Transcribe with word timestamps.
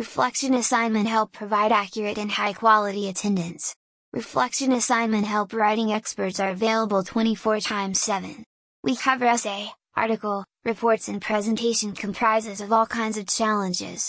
Reflection 0.00 0.54
Assignment 0.54 1.06
Help 1.06 1.30
provide 1.30 1.72
accurate 1.72 2.16
and 2.16 2.30
high 2.30 2.54
quality 2.54 3.10
attendance. 3.10 3.74
Reflection 4.14 4.72
Assignment 4.72 5.26
Help 5.26 5.52
writing 5.52 5.92
experts 5.92 6.40
are 6.40 6.48
available 6.48 7.02
24 7.02 7.60
times 7.60 8.00
7. 8.00 8.42
We 8.82 8.96
cover 8.96 9.26
essay, 9.26 9.62
article, 9.94 10.46
reports 10.64 11.08
and 11.08 11.20
presentation 11.20 11.92
comprises 11.92 12.62
of 12.62 12.72
all 12.72 12.86
kinds 12.86 13.18
of 13.18 13.26
challenges. 13.26 14.08